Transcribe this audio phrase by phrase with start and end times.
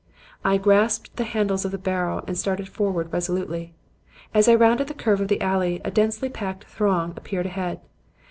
[0.43, 3.75] "I grasped the handles of the barrow and started forward resolutely.
[4.33, 7.81] As I rounded the curve of the alley, a densely packed throng appeared ahead.